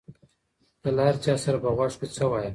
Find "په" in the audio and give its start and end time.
1.63-1.69